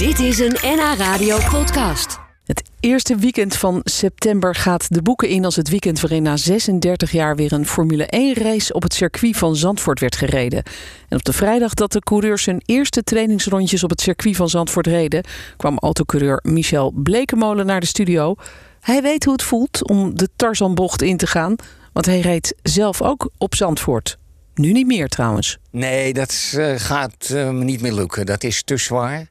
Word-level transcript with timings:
Dit 0.00 0.18
is 0.18 0.38
een 0.38 0.56
NH 0.62 0.94
Radio 0.98 1.38
podcast. 1.50 2.18
Het 2.44 2.70
eerste 2.80 3.16
weekend 3.16 3.56
van 3.56 3.80
september 3.84 4.54
gaat 4.54 4.94
de 4.94 5.02
boeken 5.02 5.28
in 5.28 5.44
als 5.44 5.56
het 5.56 5.68
weekend 5.68 6.00
waarin 6.00 6.22
na 6.22 6.36
36 6.36 7.12
jaar 7.12 7.36
weer 7.36 7.52
een 7.52 7.66
Formule 7.66 8.06
1 8.06 8.34
race 8.34 8.72
op 8.72 8.82
het 8.82 8.94
circuit 8.94 9.36
van 9.36 9.56
Zandvoort 9.56 10.00
werd 10.00 10.16
gereden. 10.16 10.62
En 11.08 11.16
op 11.16 11.24
de 11.24 11.32
vrijdag 11.32 11.74
dat 11.74 11.92
de 11.92 11.98
coureurs 11.98 12.44
hun 12.44 12.62
eerste 12.64 13.02
trainingsrondjes 13.02 13.84
op 13.84 13.90
het 13.90 14.00
circuit 14.00 14.36
van 14.36 14.48
Zandvoort 14.48 14.86
reden, 14.86 15.24
kwam 15.56 15.78
autocoureur 15.78 16.40
Michel 16.42 16.90
Blekemolen 16.90 17.66
naar 17.66 17.80
de 17.80 17.86
studio. 17.86 18.34
Hij 18.80 19.02
weet 19.02 19.24
hoe 19.24 19.32
het 19.32 19.42
voelt 19.42 19.88
om 19.88 20.16
de 20.16 20.28
Tarzanbocht 20.36 21.02
in 21.02 21.16
te 21.16 21.26
gaan, 21.26 21.56
want 21.92 22.06
hij 22.06 22.20
reed 22.20 22.54
zelf 22.62 23.02
ook 23.02 23.30
op 23.38 23.54
Zandvoort. 23.54 24.18
Nu 24.54 24.72
niet 24.72 24.86
meer 24.86 25.08
trouwens. 25.08 25.58
Nee, 25.70 26.12
dat 26.12 26.52
eh, 26.56 26.74
gaat 26.76 27.30
eh, 27.30 27.50
me 27.50 27.64
niet 27.64 27.80
meer 27.80 27.92
lukken. 27.92 28.26
Dat 28.26 28.44
is 28.44 28.62
te 28.62 28.76
zwaar. 28.76 29.26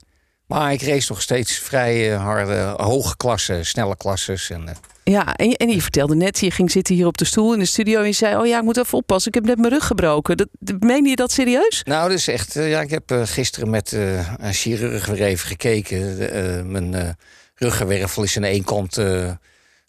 Maar 0.49 0.71
ik 0.73 0.81
race 0.81 1.05
nog 1.11 1.21
steeds 1.21 1.57
vrij 1.57 2.13
eh, 2.13 2.21
harde, 2.23 2.73
hoge 2.77 3.17
klassen, 3.17 3.65
snelle 3.65 3.97
klasses. 3.97 4.49
En, 4.49 4.67
eh, 4.67 4.75
Ja, 5.03 5.35
en 5.35 5.49
je, 5.49 5.57
en 5.57 5.69
je 5.69 5.81
vertelde 5.81 6.15
net, 6.15 6.39
je 6.39 6.51
ging 6.51 6.71
zitten 6.71 6.95
hier 6.95 7.05
op 7.07 7.17
de 7.17 7.25
stoel 7.25 7.53
in 7.53 7.59
de 7.59 7.65
studio 7.65 7.99
en 7.99 8.05
je 8.05 8.11
zei: 8.11 8.35
Oh 8.37 8.47
ja, 8.47 8.57
ik 8.57 8.63
moet 8.63 8.77
even 8.77 8.97
oppassen, 8.97 9.27
ik 9.31 9.35
heb 9.35 9.45
net 9.45 9.57
mijn 9.57 9.73
rug 9.73 9.85
gebroken. 9.87 10.37
Dat, 10.37 10.47
dat- 10.59 10.79
meen 10.79 11.05
je 11.05 11.15
dat 11.15 11.31
serieus? 11.31 11.81
Nou, 11.83 12.09
dus 12.09 12.27
echt, 12.27 12.55
eh, 12.55 12.69
ja, 12.69 12.81
ik 12.81 12.89
heb 12.89 13.11
gisteren 13.23 13.69
met 13.69 13.91
een 13.91 14.53
chirurg 14.53 15.05
weer 15.05 15.21
even 15.21 15.47
gekeken. 15.47 16.71
Mijn 16.71 17.17
ruggenwervel 17.55 18.23
is 18.23 18.37
aan 18.37 18.43
één 18.43 18.63
kant 18.63 18.97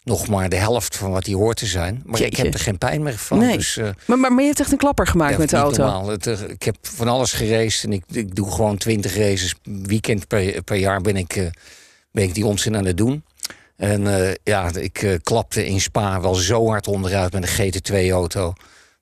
nog 0.03 0.27
maar 0.27 0.49
de 0.49 0.55
helft 0.55 0.97
van 0.97 1.11
wat 1.11 1.25
die 1.25 1.35
hoort 1.35 1.57
te 1.57 1.65
zijn. 1.65 2.01
Maar 2.05 2.21
ik 2.21 2.35
heb 2.35 2.53
er 2.53 2.59
geen 2.59 2.77
pijn 2.77 3.03
meer 3.03 3.17
van. 3.17 3.37
Nee. 3.39 3.57
Dus, 3.57 3.77
eh, 3.77 3.89
Maar, 4.05 4.19
maar, 4.19 4.31
maar 4.31 4.41
je 4.41 4.47
hebt 4.47 4.59
echt 4.59 4.71
een 4.71 4.77
klapper 4.77 5.07
gemaakt 5.07 5.37
met 5.37 5.49
de 5.49 5.55
auto. 5.55 6.09
Het, 6.09 6.27
eh, 6.27 6.41
ik 6.49 6.63
heb 6.63 6.75
van 6.81 7.07
alles 7.07 7.33
geraced 7.33 7.83
en 7.83 7.93
ik, 7.93 8.03
ik 8.11 8.35
doe 8.35 8.51
gewoon 8.51 8.77
twintig 8.77 9.15
races. 9.15 9.55
Weekend 9.63 10.27
per, 10.27 10.63
per 10.63 10.75
jaar 10.75 11.01
ben 11.01 11.15
ik, 11.15 11.35
eh, 11.35 11.45
ben 12.11 12.23
ik 12.23 12.33
die 12.33 12.45
onzin 12.45 12.75
aan 12.75 12.85
het 12.85 12.97
doen. 12.97 13.23
En 13.75 14.35
ja, 14.43 14.71
ik 14.73 15.19
klapte 15.23 15.65
in 15.65 15.81
Spa 15.81 16.21
wel 16.21 16.33
zo 16.33 16.67
hard 16.67 16.87
onderuit 16.87 17.33
met 17.33 17.43
een 17.43 17.71
GT2-auto. 17.73 18.53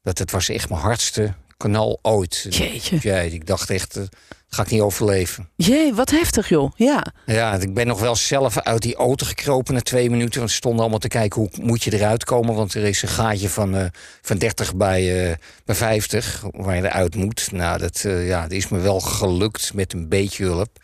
Dat 0.04 0.18
het 0.18 0.32
was 0.32 0.50
echt 0.50 0.70
mijn 0.70 0.82
hardste 0.82 1.34
kanaal 1.60 2.00
ooit. 2.02 2.46
Jeetje. 2.50 3.32
Ik 3.32 3.48
dacht 3.48 3.70
echt, 3.70 3.96
eh, 3.96 4.04
ga 4.48 4.64
ik 4.64 4.70
niet 4.70 4.82
overleven. 4.82 5.50
Jee, 5.56 5.94
wat 5.94 6.10
heftig 6.10 6.50
joh. 6.50 6.72
Ja. 6.76 7.06
Ja, 7.26 7.54
ik 7.54 7.74
ben 7.74 7.88
nog 7.88 8.00
wel 8.00 8.16
zelf 8.16 8.60
uit 8.60 8.82
die 8.82 8.96
auto 8.96 9.26
gekropen 9.26 9.74
na 9.74 9.82
twee 9.82 10.10
minuten. 10.10 10.40
Want 10.40 10.52
ze 10.52 10.58
stonden 10.58 10.82
allemaal 10.82 11.00
te 11.00 11.08
kijken 11.08 11.42
hoe 11.42 11.50
moet 11.62 11.84
je 11.84 11.94
eruit 11.94 12.24
komen. 12.24 12.56
Want 12.56 12.74
er 12.74 12.84
is 12.84 13.02
een 13.02 13.08
gaatje 13.10 13.50
van, 13.50 13.76
eh, 13.76 13.86
van 14.22 14.38
30 14.38 14.76
bij, 14.76 15.30
eh, 15.30 15.36
bij 15.66 15.76
50 15.76 16.44
waar 16.52 16.76
je 16.76 16.84
eruit 16.84 17.16
moet. 17.16 17.52
Nou, 17.52 17.78
dat, 17.78 18.00
ja, 18.04 18.42
dat 18.42 18.52
is 18.52 18.68
me 18.68 18.80
wel 18.80 19.00
gelukt 19.00 19.74
met 19.74 19.94
een 19.94 20.10
beetje 20.10 20.44
hulp. 20.44 20.80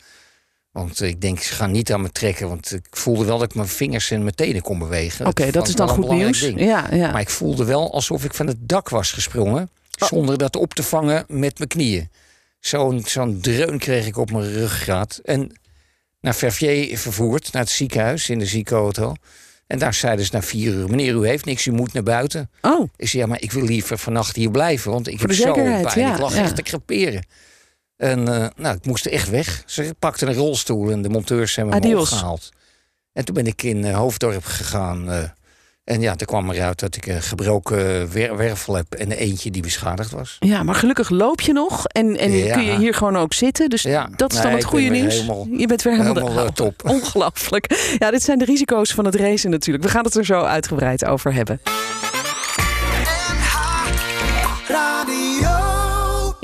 Want 0.72 1.02
ik 1.02 1.22
denk, 1.22 1.40
ze 1.40 1.54
gaan 1.54 1.72
niet 1.72 1.94
aan 1.94 2.02
me 2.02 2.12
trekken. 2.12 2.48
Want 2.48 2.74
ik 2.74 2.86
voelde 2.90 3.26
wel 3.26 3.38
dat 3.38 3.50
ik 3.50 3.56
mijn 3.56 3.68
vingers 3.68 4.12
en 4.12 4.24
mijn 4.24 4.36
tenen 4.36 4.62
kon 4.62 4.80
bewegen. 4.80 5.26
Oké, 5.26 5.52
dat 5.52 5.68
is 5.68 5.76
dan 5.76 5.88
goed 5.88 6.10
nieuws. 6.10 6.40
ding. 6.40 6.60
Ja, 6.60 6.88
ja. 6.92 7.12
Maar 7.12 7.22
ik 7.22 7.30
voelde 7.30 7.66
wel 7.66 7.94
alsof 7.94 8.24
ik 8.24 8.34
van 8.34 8.48
het 8.48 8.58
dak 8.60 8.90
was 8.90 9.12
gesprongen. 9.12 9.70
Oh. 10.00 10.08
Zonder 10.08 10.38
dat 10.38 10.56
op 10.56 10.74
te 10.74 10.84
vangen 10.84 11.26
met 11.28 11.58
mijn 11.58 11.70
knieën. 11.70 12.10
Zo'n 12.60 13.04
zo'n 13.06 13.40
dreun 13.42 13.78
kreeg 13.78 14.06
ik 14.08 14.18
op 14.18 14.32
mijn 14.32 14.52
ruggraat. 14.54 15.20
En 15.24 15.60
naar 16.22 16.36
Verviers 16.36 17.02
vervoerd, 17.02 17.52
naar 17.54 17.62
het 17.62 17.72
ziekenhuis 17.72 18.30
in 18.30 18.40
de 18.40 18.46
ziekenauto. 18.46 19.14
En 19.68 19.80
daar 19.80 19.94
zeiden 19.94 20.26
ze 20.26 20.32
na 20.34 20.42
vier 20.42 20.74
uur: 20.74 20.90
Meneer, 20.90 21.14
u 21.14 21.28
heeft 21.28 21.46
niks, 21.46 21.66
u 21.66 21.72
moet 21.72 21.94
naar 21.94 22.04
buiten. 22.04 22.50
Oh, 22.62 22.90
Ik 22.96 23.08
zei: 23.08 23.22
Ja, 23.24 23.28
maar 23.30 23.42
ik 23.42 23.52
wil 23.52 23.64
liever 23.64 23.98
vannacht 23.98 24.36
hier 24.36 24.52
blijven. 24.52 24.92
Want 24.92 25.08
ik 25.08 25.20
Voor 25.20 25.30
heb 25.30 25.38
zo 25.38 25.54
pijn. 25.54 26.00
ja, 26.00 26.14
ik 26.14 26.20
lag 26.20 26.36
ja. 26.36 26.42
echt 26.44 26.56
te 26.56 26.62
creperen. 26.62 27.26
En 27.98 28.28
eh, 28.28 28.48
nou, 28.56 28.76
ik 28.76 28.86
moest 28.86 29.06
echt 29.06 29.30
weg. 29.30 29.64
Ze 29.66 29.96
pakten 30.00 30.28
een 30.28 30.34
rolstoel 30.34 30.92
en 30.92 31.02
de 31.02 31.10
monteurs 31.10 31.56
hebben 31.56 31.74
me 31.74 31.80
Adios. 31.82 32.12
opgehaald. 32.12 32.50
En 33.14 33.26
toen 33.26 33.36
ben 33.36 33.48
ik 33.48 33.64
in 33.64 33.86
eh, 33.86 33.96
Hoofddorp 33.96 34.46
gegaan. 34.46 35.12
eh, 35.12 35.24
en 35.86 36.02
ja, 36.02 36.16
toen 36.16 36.28
kwam 36.28 36.52
eruit 36.52 36.80
dat 36.80 36.96
ik 36.96 37.06
een 37.06 37.22
gebroken 37.22 38.12
wer- 38.12 38.38
wervel 38.38 38.76
heb 38.76 38.94
en 38.94 39.12
eentje 39.12 39.52
die 39.52 39.62
beschadigd 39.62 40.12
was. 40.12 40.38
ja, 40.40 40.64
maar 40.64 40.76
gelukkig 40.76 41.10
loop 41.10 41.42
je 41.42 41.54
nog 41.54 41.86
en, 41.88 42.18
en 42.18 42.32
Ja. 42.32 42.54
kun 42.54 42.64
je 42.64 42.78
hier 42.78 42.94
gewoon 42.94 43.18
ook 43.18 43.34
zitten. 43.34 43.70
Dus 43.70 43.82
Ja. 43.82 44.10
dat 44.16 44.32
is 44.34 44.38
dan 44.38 44.48
Nee, 44.48 44.56
het 44.56 44.66
goede 44.70 44.90
nieuws. 44.90 45.14
helemaal- 45.14 45.48
je 45.52 45.68
bent 45.68 45.82
weer 45.82 45.94
helemaal, 45.94 46.14
helemaal, 46.16 46.36
de- 46.44 46.50
eh, 46.50 46.56
top. 46.56 46.82
Ongelooflijk. 46.96 47.96
Ja, 48.00 48.12
dit 48.12 48.24
zijn 48.24 48.38
de 48.38 48.46
risico's 48.46 48.92
van 48.94 49.06
het 49.06 49.16
racen 49.16 49.50
natuurlijk. 49.50 49.86
We 49.86 49.90
gaan 49.92 50.04
het 50.04 50.16
er 50.16 50.26
zo 50.26 50.42
uitgebreid 50.42 51.06
over 51.06 51.34
hebben. 51.34 51.62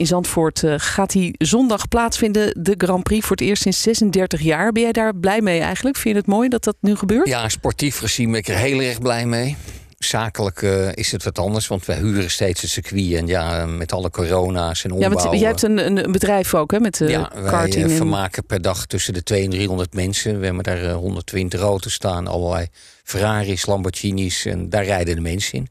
In 0.02 0.08
Zandvoort 0.08 0.64
eh, 0.64 0.74
gaat 0.78 1.12
die 1.12 1.36
zondag 1.38 1.88
plaatsvinden, 1.88 2.64
de 2.64 2.74
Grand 2.78 3.04
Prix, 3.04 3.26
voor 3.26 3.36
het 3.36 3.46
eerst 3.46 3.62
sinds 3.62 3.82
36 3.82 4.42
jaar. 4.42 4.72
Ben 4.72 4.82
jij 4.84 4.92
daar 4.92 5.16
blij 5.16 5.42
mee 5.42 5.60
eigenlijk? 5.60 5.98
Vind 5.98 6.16
je 6.16 6.22
het 6.22 6.30
mooi 6.30 6.50
dat 6.50 6.64
dat 6.64 6.76
nu 6.80 6.96
gebeurt? 6.96 7.28
Ja, 7.28 7.50
sportief 7.50 7.98
gezien 7.98 8.32
ben 8.32 8.40
ik 8.40 8.48
er 8.48 8.56
heel 8.56 8.80
erg 8.82 9.00
blij 9.00 9.26
mee. 9.26 9.58
Zakelijk 9.98 10.62
eh, 10.62 10.92
is 10.94 11.12
het 11.12 11.24
wat 11.24 11.40
anders, 11.40 11.68
want 11.68 11.86
wij 11.86 11.98
huren 11.98 12.32
steeds 12.32 12.62
het 12.62 12.70
circuit. 12.70 13.14
En 13.14 13.28
ja, 13.28 13.66
met 13.66 13.92
alle 13.92 14.10
corona's 14.10 14.84
en 14.84 14.90
Ja, 14.90 14.96
ombouwen... 14.96 15.24
want 15.24 15.40
jij 15.40 15.48
hebt 15.48 15.62
een, 15.62 15.86
een, 15.86 16.04
een 16.04 16.12
bedrijf 16.12 16.54
ook, 16.54 16.72
hè, 16.72 16.80
met 16.80 16.98
de 16.98 17.08
ja, 17.08 17.32
wij 17.34 17.52
karting. 17.52 17.84
en- 17.84 17.96
vermaken 17.96 18.46
per 18.46 18.62
dag 18.62 18.86
tussen 18.86 19.14
de 19.14 19.24
200 19.24 19.62
en 19.62 19.68
300 19.68 19.94
mensen. 19.94 20.40
We 20.40 20.46
hebben 20.46 20.64
daar 20.64 20.84
eh, 20.84 20.96
120 20.96 21.60
auto's 21.62 21.94
staan, 21.94 22.28
allerlei 22.28 22.68
Ferraris, 23.04 23.66
Lamborghinis. 23.66 24.46
En 24.46 24.70
daar 24.70 24.86
rijden 24.86 25.16
de 25.16 25.22
mensen 25.22 25.54
in. 25.58 25.68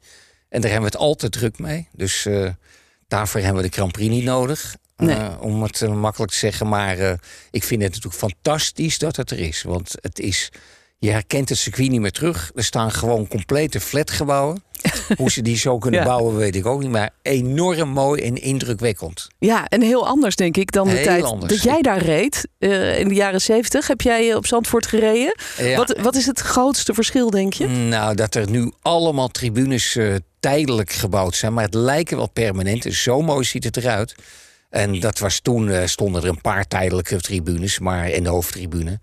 En 0.49 0.61
daar 0.61 0.71
hebben 0.71 0.91
we 0.91 0.97
het 0.97 1.07
altijd 1.07 1.33
druk 1.33 1.59
mee. 1.59 1.89
Dus 1.93 2.27
daarvoor 3.11 3.41
hebben 3.41 3.63
we 3.63 3.69
de 3.69 3.75
Grand 3.75 3.93
Prix 3.93 4.11
niet 4.11 4.25
nodig. 4.25 4.77
eh, 4.97 5.37
om 5.41 5.63
het 5.63 5.83
eh, 5.83 5.95
makkelijk 5.95 6.33
te 6.33 6.39
zeggen. 6.39 6.69
Maar 6.69 6.99
eh, 6.99 7.13
ik 7.51 7.65
vind 7.65 7.83
het 7.83 7.95
natuurlijk 7.95 8.23
fantastisch 8.23 8.99
dat 8.99 9.17
het 9.17 9.31
er 9.31 9.39
is. 9.39 9.63
Want 9.63 9.95
het 10.01 10.19
is... 10.19 10.51
Je 10.99 11.11
herkent 11.11 11.49
het 11.49 11.59
circuit 11.59 11.91
niet 11.91 12.01
meer 12.01 12.13
terug. 12.13 12.51
Er 12.55 12.65
staan 12.65 12.91
gewoon 12.93 13.29
complete 13.29 13.81
flatgebouwen. 13.81 14.63
Hoe 15.17 15.31
ze 15.31 15.43
die 15.43 15.57
zo 15.57 15.79
kunnen 15.79 16.01
Ja. 16.01 16.07
bouwen, 16.07 16.37
weet 16.37 16.57
ik 16.57 16.67
ook 16.67 16.81
niet. 16.81 16.91
Maar 16.91 17.11
enorm 17.23 17.89
mooi 17.89 18.23
en 18.23 18.35
indrukwekkend. 18.43 19.29
Ja, 19.39 19.67
en 19.69 19.83
heel 19.83 20.07
anders 20.07 20.37
denk 20.37 20.57
ik 20.57 20.73
dan 20.73 20.89
de 20.89 20.95
Heel 20.95 21.05
tijd 21.05 21.23
anders. 21.25 21.53
dat 21.53 21.63
jij 21.63 21.83
daar 21.83 22.03
reed. 22.03 22.49
eh, 22.59 22.99
in 22.99 23.09
de 23.09 23.15
jaren 23.15 23.41
70 23.41 23.87
heb 23.87 24.01
jij 24.01 24.31
eh, 24.31 24.37
op 24.37 24.47
Zandvoort 24.47 24.87
gereden. 24.87 25.35
Ja. 25.59 25.77
Wat, 25.77 25.99
wat 26.03 26.15
is 26.17 26.27
het 26.27 26.41
grootste 26.41 26.95
verschil, 26.95 27.31
denk 27.31 27.53
je? 27.53 27.67
Nou, 27.67 28.15
dat 28.15 28.35
er 28.35 28.51
nu 28.51 28.73
allemaal 28.83 29.29
tribunes 29.29 29.97
eh, 29.97 30.15
tijdelijk 30.41 30.93
gebouwd 30.93 31.35
zijn. 31.37 31.53
Maar 31.55 31.65
het 31.65 31.75
lijken 31.75 32.17
wel 32.17 32.29
permanent. 32.31 32.83
Dus 32.83 33.03
zo 33.03 33.23
mooi 33.23 33.45
ziet 33.45 33.65
het 33.65 33.77
eruit. 33.77 34.15
En 34.71 35.01
dat 35.01 35.19
was 35.19 35.41
toen, 35.41 35.89
stonden 35.89 36.23
er 36.23 36.29
een 36.29 36.41
paar 36.41 36.67
tijdelijke 36.69 37.21
tribunes. 37.21 37.79
Maar, 37.79 38.09
en 38.11 38.23
de 38.23 38.29
hoofdtribune. 38.29 39.01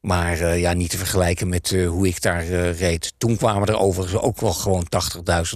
Maar 0.00 0.40
eh, 0.40 0.60
ja, 0.60 0.72
niet 0.72 0.90
te 0.90 0.96
vergelijken 0.98 1.48
met 1.48 1.72
eh, 1.72 1.88
hoe 1.88 2.06
ik 2.06 2.22
daar 2.22 2.42
eh, 2.42 2.78
reed. 2.78 3.12
Toen 3.18 3.36
kwamen 3.36 3.68
er 3.68 3.78
overigens 3.78 4.22
ook 4.22 4.40
wel 4.40 4.52
gewoon 4.52 4.86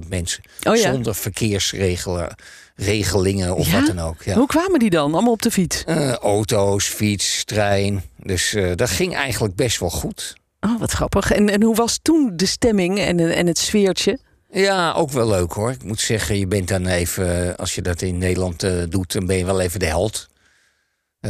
80.000 0.02 0.08
mensen. 0.08 0.42
Oh 0.62 0.76
ja. 0.76 0.92
Zonder 0.92 1.14
verkeersregelingen 1.14 2.34
regelingen 2.76 3.54
of 3.56 3.66
Ja? 3.70 3.78
wat 3.78 3.86
dan 3.96 3.98
ook. 3.98 4.22
Ja. 4.22 4.34
Hoe 4.34 4.46
kwamen 4.46 4.78
die 4.78 4.90
dan? 4.90 5.12
Allemaal 5.12 5.32
op 5.32 5.42
de 5.42 5.50
fiets? 5.50 5.84
Auto's, 6.20 6.84
fiets, 6.84 7.44
trein. 7.44 8.02
Dus 8.16 8.56
dat 8.74 8.90
ging 8.90 9.14
eigenlijk 9.14 9.54
best 9.54 9.78
wel 9.78 9.90
goed. 9.90 10.36
Oh, 10.60 10.80
wat 10.80 10.90
grappig. 10.90 11.32
En, 11.32 11.48
en 11.48 11.62
hoe 11.62 11.74
was 11.74 11.98
toen 12.02 12.32
de 12.36 12.46
stemming 12.46 12.98
en, 12.98 13.34
en 13.34 13.46
het 13.46 13.58
sfeertje? 13.58 14.18
Ja, 14.50 14.92
ook 14.92 15.10
wel 15.10 15.28
leuk 15.28 15.52
hoor. 15.52 15.70
Ik 15.70 15.84
moet 15.84 16.00
zeggen, 16.00 16.38
je 16.38 16.46
bent 16.46 16.68
dan 16.68 16.86
even, 16.86 17.56
als 17.56 17.74
je 17.74 17.82
dat 17.82 18.02
in 18.02 18.18
Nederland 18.18 18.66
doet, 18.88 19.12
dan 19.12 19.26
ben 19.26 19.36
je 19.36 19.44
wel 19.44 19.60
even 19.60 19.80
de 19.80 19.86
held. 19.86 20.28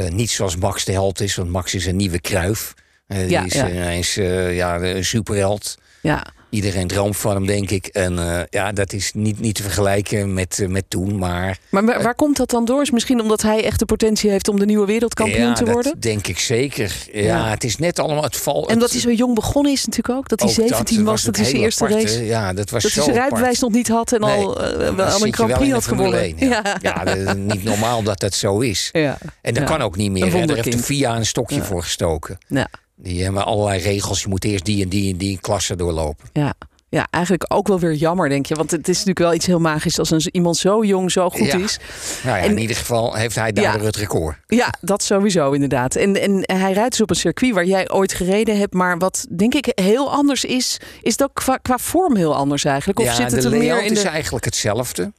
Niet 0.09 0.31
zoals 0.31 0.57
Max 0.57 0.85
de 0.85 0.93
held 0.93 1.21
is, 1.21 1.35
want 1.35 1.51
Max 1.51 1.75
is 1.75 1.87
een 1.87 1.97
nieuwe 1.97 2.21
kruif. 2.21 2.75
Die 3.15 3.31
Ja, 3.31 3.45
is 3.45 3.53
ja. 3.53 3.69
ineens 3.71 4.17
eh, 4.17 4.57
ja, 4.57 4.81
een 4.81 5.05
superheld. 5.05 5.79
Ja, 6.01 6.27
Iedereen 6.51 6.87
droomt 6.87 7.17
van 7.17 7.35
hem, 7.35 7.47
denk 7.47 7.71
ik. 7.71 7.87
En 7.87 8.19
eh, 8.19 8.41
ja, 8.51 8.73
dat 8.73 8.93
is 8.93 9.13
niet, 9.15 9.41
niet 9.41 9.55
te 9.55 9.63
vergelijken 9.63 10.35
met, 10.35 10.59
eh, 10.61 10.69
met 10.69 10.85
toen. 10.89 11.19
Maar 11.19 11.59
maar 11.69 11.85
waar, 11.85 12.03
waar 12.03 12.15
komt 12.15 12.37
dat 12.37 12.51
dan 12.51 12.65
door? 12.65 12.83
Is 12.83 12.91
misschien 12.91 13.21
omdat 13.21 13.43
hij 13.43 13.65
echt 13.65 13.79
de 13.79 13.85
potentie 13.85 14.31
heeft 14.31 14.49
om 14.49 14.59
de 14.59 14.65
nieuwe 14.65 14.87
wereldkampioen 14.87 15.41
ja, 15.49 15.53
te 15.53 15.65
worden? 15.65 15.93
dat 15.93 16.03
denk 16.03 16.27
ik 16.27 16.39
zeker. 16.39 16.95
Ja, 17.13 17.21
Ja. 17.23 17.49
het 17.49 17.65
is 17.65 17.77
net 17.77 17.99
allemaal 17.99 18.23
het 18.23 18.37
val. 18.37 18.69
En 18.69 18.79
dat 18.79 18.91
hij 18.91 19.01
zo 19.01 19.11
jong 19.11 19.35
begonnen 19.35 19.73
is 19.73 19.85
natuurlijk 19.85 20.19
ook. 20.19 20.29
Dat 20.29 20.41
hij 20.41 20.49
ook 20.49 20.55
17 20.69 21.05
was, 21.05 21.23
dat 21.23 21.37
hij 21.37 21.45
zijn 21.45 21.57
eerste 21.63 21.85
aparte. 21.85 22.05
race... 22.07 22.25
Ja, 22.25 22.53
dat 22.53 22.71
was 22.71 22.83
Dat 22.83 22.93
zo 22.93 22.97
hij 22.97 23.05
zijn 23.05 23.17
apart. 23.17 23.33
rijbewijs 23.33 23.61
nog 23.61 23.73
niet 23.73 23.89
had 23.89 24.13
en 24.13 24.21
Nee, 24.21 24.31
al, 24.45 24.63
eh, 24.63 25.15
al 25.15 25.27
een 25.27 25.35
Grand 25.35 25.53
Prix 25.53 25.73
had 25.73 25.87
gewonnen. 25.87 26.21
1, 26.21 26.35
ja. 26.39 26.77
Ja. 26.81 27.05
Dat 27.05 27.17
is 27.17 27.33
niet 27.55 27.65
normaal 27.65 28.03
dat 28.03 28.21
dat 28.21 28.35
zo 28.35 28.59
is. 28.59 28.89
Ja. 28.93 29.19
En 29.41 29.55
dat 29.55 29.65
kan 29.65 29.83
ook 29.83 29.97
niet 29.97 30.11
meer. 30.11 30.31
Daar 30.47 30.57
heeft 30.57 30.73
de. 30.73 30.79
FIA 30.79 31.17
een 31.17 31.27
stokje 31.27 31.63
voor 31.63 31.83
gestoken. 31.83 32.39
Ja. 32.49 32.69
Die 32.97 33.23
hebben 33.23 33.45
allerlei 33.45 33.81
regels. 33.83 34.23
Je 34.23 34.29
moet 34.29 34.45
eerst 34.45 34.65
die 34.65 34.83
en 34.83 34.89
die 34.89 35.13
en 35.13 35.19
die 35.19 35.39
klasse 35.41 35.77
doorlopen. 35.77 36.29
Ja. 36.33 36.55
ja, 36.89 37.07
eigenlijk 37.11 37.45
ook 37.49 37.69
wel 37.69 37.79
weer 37.81 37.93
jammer, 37.95 38.29
denk 38.29 38.47
je. 38.47 38.55
Want 38.55 38.71
het 38.71 38.89
is 38.89 38.95
natuurlijk 38.95 39.19
wel 39.19 39.35
iets 39.35 39.47
heel 39.47 39.59
magisch 39.59 39.99
als 39.99 40.11
een, 40.11 40.23
iemand 40.33 40.57
zo 40.57 40.85
jong 40.85 41.11
zo 41.13 41.31
goed 41.31 41.47
Ja. 41.47 41.59
is. 41.59 41.79
Nou 42.25 42.37
ja, 42.37 42.43
En- 42.45 42.51
in 42.51 42.59
ieder 42.59 42.77
geval 42.77 43.15
heeft 43.15 43.35
hij 43.35 43.51
Ja. 43.55 43.79
het 43.81 43.97
record. 43.97 44.37
Ja, 44.47 44.75
dat 44.81 45.03
sowieso 45.03 45.51
inderdaad. 45.53 45.97
En, 45.97 46.21
en 46.21 46.43
hij 46.59 46.73
rijdt 46.73 46.91
dus 46.91 47.01
op 47.01 47.11
een 47.11 47.17
circuit 47.17 47.55
waar 47.55 47.65
jij 47.65 47.91
ooit 47.91 48.13
gereden 48.15 48.59
hebt. 48.59 48.75
Maar 48.75 48.99
wat 48.99 49.27
denk 49.37 49.55
ik 49.55 49.73
heel 49.75 50.11
anders 50.11 50.45
is, 50.45 50.79
is 51.03 51.17
dat 51.17 51.31
qua, 51.33 51.57
qua 51.57 51.79
vorm 51.79 52.17
heel 52.17 52.35
anders 52.35 52.65
eigenlijk. 52.65 52.99
Of 52.99 53.05
ja, 53.05 53.15
zit 53.15 53.33
het 53.33 53.43
de 53.43 53.49
er 53.51 53.57
meer 53.57 53.85
in 53.85 53.93
is 53.93 54.03
eigenlijk 54.03 54.45
hetzelfde. 54.45 55.13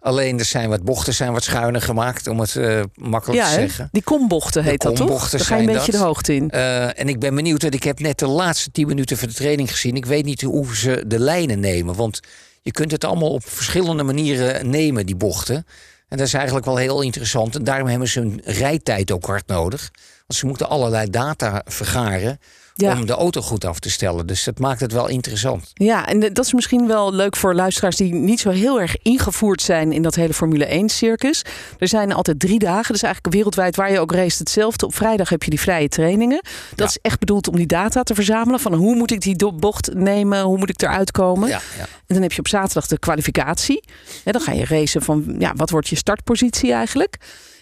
Alleen 0.00 0.38
er 0.38 0.44
zijn 0.44 0.68
wat 0.68 0.82
bochten 0.82 1.14
zijn 1.14 1.32
wat 1.32 1.44
schuiner 1.44 1.82
gemaakt, 1.82 2.26
om 2.26 2.40
het 2.40 2.54
uh, 2.54 2.82
makkelijk 2.94 3.40
ja, 3.40 3.48
te 3.48 3.54
zeggen. 3.54 3.88
Die 3.92 4.02
kombochten 4.02 4.64
heet 4.64 4.82
dat 4.82 4.96
toch? 4.96 5.30
Daar 5.30 5.40
ga 5.40 5.56
je 5.56 5.60
een 5.60 5.72
beetje 5.72 5.92
dat. 5.92 6.00
de 6.00 6.06
hoogte 6.06 6.34
in. 6.34 6.50
Uh, 6.54 6.98
en 7.00 7.08
ik 7.08 7.18
ben 7.18 7.34
benieuwd, 7.34 7.62
want 7.62 7.74
ik 7.74 7.82
heb 7.82 8.00
net 8.00 8.18
de 8.18 8.26
laatste 8.26 8.70
10 8.70 8.86
minuten 8.86 9.16
van 9.16 9.28
de 9.28 9.34
training 9.34 9.70
gezien. 9.70 9.96
Ik 9.96 10.06
weet 10.06 10.24
niet 10.24 10.42
hoe 10.42 10.76
ze 10.76 11.04
de 11.06 11.18
lijnen 11.18 11.60
nemen. 11.60 11.94
Want 11.94 12.20
je 12.62 12.70
kunt 12.70 12.90
het 12.90 13.04
allemaal 13.04 13.32
op 13.32 13.48
verschillende 13.48 14.02
manieren 14.02 14.70
nemen, 14.70 15.06
die 15.06 15.16
bochten. 15.16 15.66
En 16.08 16.16
dat 16.16 16.26
is 16.26 16.34
eigenlijk 16.34 16.66
wel 16.66 16.76
heel 16.76 17.02
interessant. 17.02 17.56
En 17.56 17.64
daarom 17.64 17.88
hebben 17.88 18.08
ze 18.08 18.20
een 18.20 18.40
rijtijd 18.44 19.10
ook 19.10 19.26
hard 19.26 19.46
nodig. 19.46 19.90
Want 20.26 20.40
ze 20.40 20.46
moeten 20.46 20.68
allerlei 20.68 21.10
data 21.10 21.62
vergaren 21.64 22.38
om 22.76 23.06
de 23.06 23.12
auto 23.12 23.40
goed 23.40 23.64
af 23.64 23.78
te 23.78 23.90
stellen. 23.90 24.26
Dus 24.26 24.44
dat 24.44 24.58
maakt 24.58 24.80
het 24.80 24.92
wel 24.92 25.08
interessant. 25.08 25.70
Ja, 25.74 26.06
en 26.06 26.20
dat 26.20 26.44
is 26.44 26.52
misschien 26.52 26.86
wel 26.86 27.12
leuk 27.12 27.36
voor 27.36 27.54
luisteraars 27.54 27.96
die 27.96 28.14
niet 28.14 28.40
zo 28.40 28.50
heel 28.50 28.80
erg 28.80 28.96
ingevoerd 29.02 29.62
zijn 29.62 29.92
in 29.92 30.02
dat 30.02 30.14
hele 30.14 30.34
Formule 30.34 30.64
1 30.64 30.88
circus. 30.88 31.44
Er 31.78 31.88
zijn 31.88 32.12
altijd 32.12 32.40
drie 32.40 32.58
dagen, 32.58 32.92
dus 32.92 33.02
eigenlijk 33.02 33.34
wereldwijd 33.34 33.76
waar 33.76 33.92
je 33.92 34.00
ook 34.00 34.12
race 34.12 34.38
hetzelfde. 34.38 34.86
Op 34.86 34.94
vrijdag 34.94 35.28
heb 35.28 35.42
je 35.42 35.50
die 35.50 35.60
vrije 35.60 35.88
trainingen. 35.88 36.42
Dat 36.74 36.88
is 36.88 36.98
echt 37.02 37.18
bedoeld 37.18 37.48
om 37.48 37.56
die 37.56 37.66
data 37.66 38.02
te 38.02 38.14
verzamelen. 38.14 38.60
Van 38.60 38.74
hoe 38.74 38.94
moet 38.94 39.10
ik 39.10 39.20
die 39.20 39.52
bocht 39.52 39.94
nemen, 39.94 40.42
hoe 40.42 40.58
moet 40.58 40.70
ik 40.70 40.82
eruit 40.82 41.10
komen. 41.10 41.48
Ja, 41.48 41.60
ja. 41.78 41.82
En 41.82 42.16
dan 42.16 42.22
heb 42.22 42.32
je 42.32 42.38
op 42.38 42.48
zaterdag 42.48 42.86
de 42.86 42.98
kwalificatie. 42.98 43.82
En 44.24 44.32
dan 44.32 44.40
ga 44.42 44.52
je 44.52 44.64
racen 44.64 45.02
van 45.02 45.36
ja, 45.38 45.52
wat 45.56 45.70
wordt 45.70 45.88
je 45.88 45.96
startpositie 45.96 46.72
eigenlijk. 46.72 47.16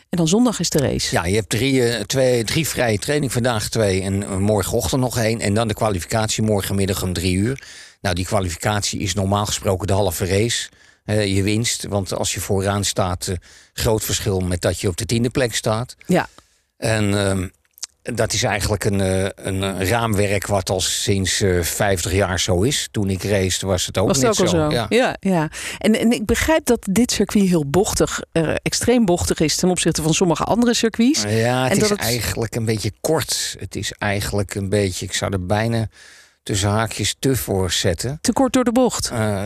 En 0.08 0.19
dan 0.19 0.28
zondag 0.28 0.60
is 0.60 0.70
de 0.70 0.78
race. 0.78 1.14
Ja, 1.14 1.25
je 1.25 1.34
hebt 1.34 1.49
drie, 1.49 1.84
eh, 1.84 2.00
twee, 2.00 2.44
drie 2.44 2.69
vrije 2.69 2.99
training. 2.99 3.32
Vandaag 3.32 3.69
twee 3.69 4.02
en 4.02 4.43
morgenochtend 4.43 5.00
nog 5.00 5.19
één. 5.19 5.40
En 5.40 5.55
dan 5.55 5.69
de 5.69 5.75
kwalificatie 5.75 6.43
morgenmiddag 6.43 7.02
om 7.02 7.12
drie 7.12 7.34
uur. 7.34 7.62
Nou, 8.00 8.14
die 8.14 8.25
kwalificatie 8.25 9.00
is 9.00 9.14
normaal 9.14 9.46
gesproken 9.46 9.87
de 9.87 9.93
halve 9.93 10.26
race. 10.26 10.69
Uh, 11.05 11.37
je 11.37 11.43
winst. 11.43 11.84
Want 11.84 12.14
als 12.14 12.34
je 12.34 12.40
vooraan 12.40 12.84
staat, 12.84 13.26
uh, 13.26 13.37
groot 13.72 14.05
verschil 14.05 14.40
met 14.40 14.60
dat 14.60 14.81
je 14.81 14.88
op 14.88 14.96
de 14.96 15.06
tiende 15.06 15.31
plek 15.31 15.55
staat. 15.55 15.96
Ja. 16.06 16.28
En 16.76 17.05
uh, 17.05 17.46
dat 18.14 18.32
is 18.32 18.43
eigenlijk 18.43 18.84
een, 18.84 19.00
eh, 19.00 19.28
een 19.34 19.87
raamwerk 19.87 20.46
wat 20.46 20.70
al 20.70 20.81
sinds 20.81 21.43
50 21.60 22.10
eh, 22.10 22.16
jaar 22.16 22.40
zo 22.40 22.62
is. 22.62 22.88
Toen 22.90 23.10
ik 23.10 23.22
race 23.22 23.66
was 23.66 23.87
het 23.87 23.99
ook 23.99 24.08
was 24.08 24.16
het 24.16 24.40
ook 24.40 24.49
zo. 24.49 24.70
Ja. 24.70 24.87
ja, 24.88 25.16
ja. 25.20 25.50
En, 25.78 25.99
en 25.99 26.12
ik 26.12 26.26
begrijp 26.26 26.64
dat 26.64 26.87
dit 26.90 27.12
circuit 27.12 27.49
heel 27.49 27.70
bochtig, 27.70 28.20
uh, 28.32 28.55
extreem 28.62 29.05
bochtig 29.05 29.40
is 29.40 29.56
ten 29.56 29.69
opzichte 29.69 30.02
van 30.02 30.14
sommige 30.14 30.44
andere 30.44 30.75
circuits. 30.75 31.22
Ja, 31.22 31.62
het 31.69 31.72
en 31.72 31.84
is 31.84 31.90
eigenlijk 31.90 32.55
een 32.55 32.64
beetje 32.64 32.93
kort. 33.00 33.56
Het 33.58 33.76
is 33.76 33.93
eigenlijk 33.93 34.55
een 34.55 34.69
beetje, 34.69 35.06
ik 35.06 35.12
zou 35.12 35.32
er 35.32 35.46
bijna 35.46 35.88
tussen 36.48 36.68
haakjes 36.68 37.16
te 37.18 37.36
voorzetten. 37.36 38.18
Te 38.20 38.32
kort 38.32 38.52
door 38.52 38.64
de 38.64 38.72
bocht. 38.72 39.10
Uh, 39.12 39.42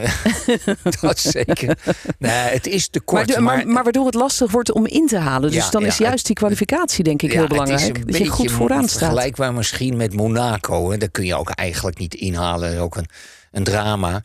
dat 1.00 1.18
zeker. 1.18 1.78
Nee, 2.18 2.32
het 2.32 2.66
is 2.66 2.88
te 2.88 3.00
kort. 3.00 3.28
Maar, 3.28 3.42
maar, 3.42 3.66
maar, 3.66 3.82
waardoor 3.82 4.06
het 4.06 4.14
lastig 4.14 4.50
wordt 4.50 4.72
om 4.72 4.86
in 4.86 5.06
te 5.06 5.18
halen. 5.18 5.50
Dus 5.50 5.70
dan 5.70 5.84
is 5.84 5.96
juist 5.96 6.26
die 6.26 6.34
kwalificatie 6.34 7.04
denk 7.04 7.22
ik 7.22 7.32
heel 7.32 7.46
belangrijk. 7.46 8.06
Dat 8.06 8.16
je 8.16 8.26
goed 8.26 8.50
vooraan 8.50 8.88
staat. 8.88 8.98
Vergelijkbaar 8.98 9.54
misschien 9.54 9.96
met 9.96 10.14
Monaco. 10.14 10.90
Hè. 10.90 10.96
Daar 10.96 11.08
kun 11.08 11.24
je 11.24 11.34
ook 11.34 11.50
eigenlijk 11.50 11.98
niet 11.98 12.14
inhalen. 12.14 12.78
Ook 12.78 12.96
een, 12.96 13.08
een 13.52 13.64
drama. 13.64 14.22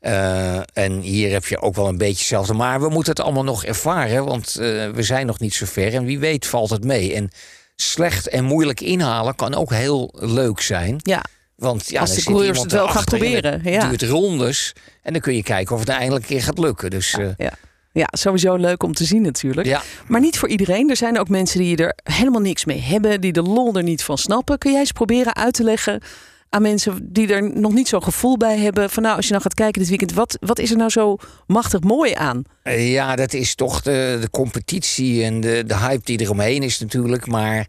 Uh, 0.00 0.56
en 0.72 1.00
hier 1.00 1.30
heb 1.30 1.46
je 1.46 1.60
ook 1.60 1.74
wel 1.74 1.88
een 1.88 1.98
beetje 1.98 2.18
hetzelfde. 2.18 2.54
Maar 2.54 2.80
we 2.80 2.88
moeten 2.88 3.12
het 3.12 3.22
allemaal 3.22 3.44
nog 3.44 3.64
ervaren. 3.64 4.24
Want 4.24 4.56
uh, 4.60 4.90
we 4.90 5.02
zijn 5.02 5.26
nog 5.26 5.40
niet 5.40 5.54
zo 5.54 5.66
ver. 5.66 5.94
En 5.94 6.04
wie 6.04 6.18
weet 6.18 6.46
valt 6.46 6.70
het 6.70 6.84
mee. 6.84 7.14
En 7.14 7.30
slecht 7.76 8.28
en 8.28 8.44
moeilijk 8.44 8.80
inhalen 8.80 9.34
kan 9.34 9.54
ook 9.54 9.72
heel 9.72 10.14
leuk 10.14 10.60
zijn. 10.60 10.96
Ja. 11.02 11.22
Want 11.58 11.88
ja, 11.88 12.00
als 12.00 12.14
de 12.14 12.22
coureurs 12.22 12.60
het 12.62 12.72
wel 12.72 12.88
gaan 12.88 13.04
proberen. 13.04 13.52
Het 13.52 13.72
ja. 13.72 13.88
duurt 13.88 14.02
rondes. 14.02 14.72
En 15.02 15.12
dan 15.12 15.22
kun 15.22 15.34
je 15.34 15.42
kijken 15.42 15.74
of 15.74 15.80
het 15.80 15.88
eindelijk 15.88 16.22
een 16.22 16.30
keer 16.30 16.42
gaat 16.42 16.58
lukken. 16.58 16.90
Dus, 16.90 17.10
ja, 17.10 17.34
ja. 17.36 17.52
ja, 17.92 18.08
sowieso 18.10 18.56
leuk 18.56 18.82
om 18.82 18.94
te 18.94 19.04
zien 19.04 19.22
natuurlijk. 19.22 19.66
Ja. 19.66 19.82
Maar 20.06 20.20
niet 20.20 20.38
voor 20.38 20.48
iedereen. 20.48 20.90
Er 20.90 20.96
zijn 20.96 21.18
ook 21.18 21.28
mensen 21.28 21.60
die 21.60 21.76
er 21.76 21.98
helemaal 22.02 22.40
niks 22.40 22.64
mee 22.64 22.80
hebben. 22.80 23.20
Die 23.20 23.32
de 23.32 23.42
lol 23.42 23.74
er 23.74 23.82
niet 23.82 24.02
van 24.02 24.18
snappen. 24.18 24.58
Kun 24.58 24.70
jij 24.70 24.80
eens 24.80 24.92
proberen 24.92 25.36
uit 25.36 25.54
te 25.54 25.64
leggen 25.64 26.02
aan 26.48 26.62
mensen 26.62 27.08
die 27.12 27.32
er 27.34 27.58
nog 27.58 27.72
niet 27.72 27.88
zo'n 27.88 28.02
gevoel 28.02 28.36
bij 28.36 28.58
hebben. 28.58 28.90
Van 28.90 29.02
nou, 29.02 29.16
als 29.16 29.24
je 29.24 29.30
nou 29.30 29.42
gaat 29.42 29.54
kijken 29.54 29.80
dit 29.80 29.88
weekend. 29.88 30.12
Wat, 30.12 30.36
wat 30.40 30.58
is 30.58 30.70
er 30.70 30.76
nou 30.76 30.90
zo 30.90 31.16
machtig 31.46 31.80
mooi 31.80 32.14
aan? 32.14 32.42
Ja, 32.76 33.16
dat 33.16 33.32
is 33.32 33.54
toch 33.54 33.82
de, 33.82 34.18
de 34.20 34.30
competitie 34.30 35.24
en 35.24 35.40
de, 35.40 35.64
de 35.66 35.76
hype 35.76 36.04
die 36.04 36.20
eromheen 36.20 36.62
is 36.62 36.78
natuurlijk. 36.78 37.26
Maar... 37.26 37.68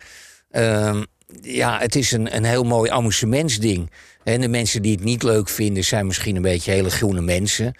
Uh, 0.52 1.02
ja, 1.42 1.80
het 1.80 1.96
is 1.96 2.12
een, 2.12 2.36
een 2.36 2.44
heel 2.44 2.64
mooi 2.64 2.92
amusementsding. 2.92 3.92
En 4.24 4.42
de 4.42 4.48
mensen 4.48 4.82
die 4.82 4.92
het 4.92 5.04
niet 5.04 5.24
leuk 5.24 5.50
vinden, 5.50 5.84
zijn 5.84 6.08
misschien 6.08 6.36
een 6.36 6.42
beetje 6.42 6.72
hele 6.72 6.90
groene 6.90 7.22
mensen. 7.22 7.74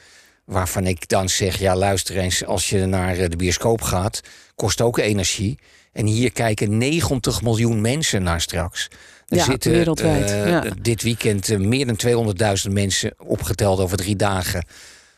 Waarvan 0.46 0.88
ik 0.88 1.08
dan 1.08 1.30
zeg, 1.30 1.60
ja 1.60 1.76
luister 1.76 2.18
eens, 2.18 2.46
als 2.46 2.70
je 2.70 2.86
naar 2.86 3.30
de 3.30 3.36
bioscoop 3.36 3.82
gaat, 3.82 4.22
kost 4.56 4.82
ook 4.82 4.98
energie. 4.98 5.60
En 5.94 6.06
hier 6.06 6.32
kijken 6.32 6.78
90 6.78 7.42
miljoen 7.42 7.82
mensen 7.82 8.24
naar 8.24 8.42
straks. 8.42 8.88
Er 9.28 9.38
ja, 9.38 9.44
zitten 9.44 9.72
wereldwijd. 9.72 10.30
Uh, 10.30 10.48
ja. 10.48 10.64
dit 10.82 11.02
weekend 11.02 11.50
uh, 11.50 11.58
meer 11.58 11.96
dan 11.96 12.36
200.000 12.68 12.72
mensen 12.72 13.14
opgeteld 13.18 13.80
over 13.80 13.98
drie 13.98 14.16
dagen 14.16 14.66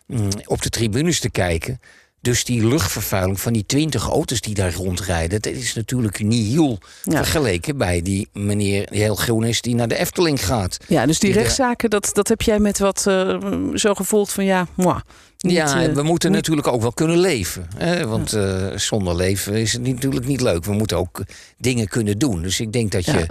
mm, 0.05 0.29
op 0.45 0.61
de 0.61 0.69
tribunes 0.69 1.19
te 1.19 1.29
kijken. 1.29 1.79
Dus 2.21 2.43
die 2.43 2.67
luchtvervuiling 2.67 3.39
van 3.39 3.53
die 3.53 3.65
twintig 3.65 4.09
auto's 4.09 4.41
die 4.41 4.53
daar 4.53 4.73
rondrijden, 4.73 5.41
dat 5.41 5.53
is 5.53 5.73
natuurlijk 5.73 6.23
nihil 6.23 6.79
ja. 7.03 7.15
vergeleken 7.15 7.77
bij 7.77 8.01
die 8.01 8.27
meneer 8.33 8.87
die 8.89 9.01
heel 9.01 9.15
groen 9.15 9.43
is 9.43 9.61
die 9.61 9.75
naar 9.75 9.87
de 9.87 9.97
Efteling 9.97 10.45
gaat. 10.45 10.77
Ja, 10.87 11.05
dus 11.05 11.19
die, 11.19 11.31
die 11.31 11.41
rechtszaken, 11.41 11.89
dat, 11.89 12.09
dat 12.13 12.27
heb 12.27 12.41
jij 12.41 12.59
met 12.59 12.79
wat 12.79 13.05
uh, 13.07 13.37
zo 13.73 13.93
gevoeld 13.93 14.31
van 14.31 14.45
ja, 14.45 14.67
moi, 14.75 14.99
niet, 15.41 15.53
ja, 15.53 15.87
uh, 15.87 15.93
we 15.93 16.03
moeten 16.03 16.29
niet... 16.29 16.39
natuurlijk 16.39 16.67
ook 16.67 16.81
wel 16.81 16.91
kunnen 16.91 17.19
leven. 17.19 17.67
Hè? 17.77 18.07
Want 18.07 18.33
uh, 18.33 18.67
zonder 18.75 19.15
leven 19.15 19.53
is 19.53 19.73
het 19.73 19.81
natuurlijk 19.81 20.27
niet 20.27 20.41
leuk. 20.41 20.65
We 20.65 20.73
moeten 20.73 20.97
ook 20.97 21.23
dingen 21.57 21.87
kunnen 21.87 22.17
doen. 22.17 22.41
Dus 22.41 22.59
ik 22.59 22.73
denk 22.73 22.91
dat 22.91 23.05
je 23.05 23.27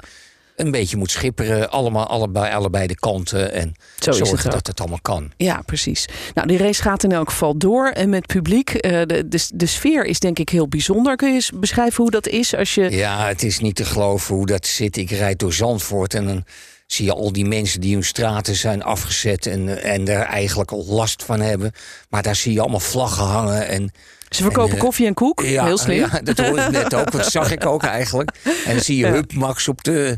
een 0.61 0.71
beetje 0.71 0.97
moet 0.97 1.11
schipperen. 1.11 1.71
Allemaal, 1.71 2.07
allebei, 2.07 2.55
allebei 2.55 2.87
de 2.87 2.99
kanten. 2.99 3.53
En 3.53 3.75
Zo 3.99 4.13
zorgen 4.13 4.43
het 4.43 4.53
dat 4.53 4.67
het 4.67 4.81
allemaal 4.81 5.01
kan. 5.03 5.33
Ja, 5.37 5.63
precies. 5.67 6.09
Nou, 6.35 6.47
die 6.47 6.59
race 6.59 6.83
gaat 6.83 7.05
in 7.05 7.13
elk 7.13 7.31
geval 7.31 7.57
door. 7.59 7.89
En 7.89 8.11
met 8.11 8.27
publiek. 8.27 8.71
Uh, 8.71 8.81
de, 8.81 9.29
de, 9.29 9.49
de 9.55 9.67
sfeer 9.67 10.05
is 10.05 10.19
denk 10.19 10.39
ik 10.39 10.49
heel 10.49 10.69
bijzonder. 10.69 11.17
Kun 11.17 11.29
je 11.29 11.35
eens 11.35 11.51
beschrijven 11.55 12.03
hoe 12.03 12.11
dat 12.11 12.27
is 12.27 12.55
als 12.55 12.75
je. 12.75 12.91
Ja, 12.91 13.27
het 13.27 13.43
is 13.43 13.59
niet 13.59 13.77
te 13.77 13.85
geloven 13.85 14.35
hoe 14.35 14.47
dat 14.47 14.67
zit. 14.67 14.97
Ik 14.97 15.11
rijd 15.11 15.39
door 15.39 15.53
Zandvoort 15.53 16.15
en 16.15 16.27
dan 16.27 16.45
zie 16.87 17.05
je 17.05 17.13
al 17.13 17.33
die 17.33 17.47
mensen 17.47 17.81
die 17.81 17.95
hun 17.95 18.05
straten 18.05 18.55
zijn 18.55 18.83
afgezet 18.83 19.47
en, 19.47 19.83
en 19.83 20.09
er 20.09 20.23
eigenlijk 20.23 20.71
al 20.71 20.85
last 20.87 21.25
van 21.25 21.41
hebben. 21.41 21.73
Maar 22.09 22.23
daar 22.23 22.37
zie 22.37 22.53
je 22.53 22.61
allemaal 22.61 22.81
vlaggen 22.81 23.25
hangen 23.25 23.69
en 23.69 23.93
ze 24.29 24.43
verkopen 24.43 24.71
en, 24.71 24.77
uh, 24.77 24.83
koffie 24.83 25.07
en 25.07 25.15
koek. 25.15 25.43
Ja, 25.43 25.65
Heel 25.65 25.79
slim. 25.79 25.99
Ja, 25.99 26.21
dat 26.23 26.39
hoorde 26.39 26.63
ik 26.63 26.71
net 26.71 26.95
ook. 26.95 27.11
Dat 27.11 27.31
zag 27.31 27.51
ik 27.51 27.67
ook 27.67 27.83
eigenlijk. 28.01 28.31
En 28.67 28.75
dan 28.75 28.85
zie 28.85 28.97
je 28.97 29.07
ja. 29.07 29.13
Hup 29.13 29.33
Max 29.33 29.69
op 29.69 29.85
de, 29.85 30.17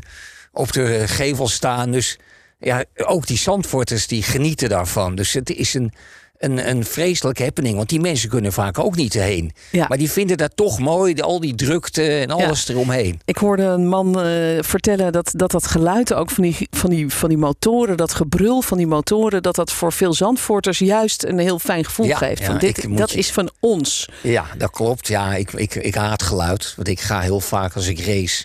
op 0.53 0.71
de 0.71 1.03
gevel 1.07 1.47
staan. 1.47 1.91
Dus 1.91 2.17
ja, 2.59 2.83
ook 2.95 3.27
die 3.27 3.37
Zandvoorters 3.37 4.07
die 4.07 4.23
genieten 4.23 4.69
daarvan. 4.69 5.15
Dus 5.15 5.33
het 5.33 5.49
is 5.49 5.73
een, 5.73 5.93
een, 6.37 6.69
een 6.69 6.85
vreselijke 6.85 7.43
happening. 7.43 7.75
Want 7.75 7.89
die 7.89 7.99
mensen 7.99 8.29
kunnen 8.29 8.53
vaak 8.53 8.79
ook 8.79 8.95
niet 8.95 9.13
heen. 9.13 9.51
Ja. 9.71 9.85
Maar 9.87 9.97
die 9.97 10.11
vinden 10.11 10.37
dat 10.37 10.51
toch 10.55 10.79
mooi. 10.79 11.21
Al 11.21 11.39
die 11.39 11.55
drukte 11.55 12.19
en 12.19 12.29
alles 12.29 12.65
ja. 12.65 12.73
eromheen. 12.73 13.19
Ik 13.25 13.37
hoorde 13.37 13.63
een 13.63 13.87
man 13.87 14.25
uh, 14.25 14.57
vertellen 14.61 15.11
dat, 15.11 15.31
dat 15.35 15.51
dat 15.51 15.67
geluid 15.67 16.13
ook 16.13 16.29
van 16.29 16.43
die, 16.43 16.67
van, 16.71 16.89
die, 16.89 17.09
van 17.09 17.29
die 17.29 17.37
motoren. 17.37 17.97
Dat 17.97 18.13
gebrul 18.13 18.61
van 18.61 18.77
die 18.77 18.87
motoren. 18.87 19.43
Dat 19.43 19.55
dat 19.55 19.71
voor 19.71 19.93
veel 19.93 20.13
Zandvoorters 20.13 20.79
juist 20.79 21.23
een 21.23 21.39
heel 21.39 21.59
fijn 21.59 21.85
gevoel 21.85 22.05
ja, 22.05 22.17
geeft. 22.17 22.45
Van 22.45 22.57
dit, 22.57 22.97
dat 22.97 23.11
je... 23.11 23.17
is 23.17 23.31
van 23.31 23.51
ons. 23.59 24.09
Ja, 24.21 24.45
dat 24.57 24.69
klopt. 24.69 25.07
Ja, 25.07 25.35
ik, 25.35 25.51
ik, 25.53 25.75
ik 25.75 25.95
haat 25.95 26.23
geluid. 26.23 26.73
Want 26.75 26.87
ik 26.87 26.99
ga 26.99 27.19
heel 27.19 27.39
vaak 27.39 27.75
als 27.75 27.87
ik 27.87 28.05
race 28.05 28.43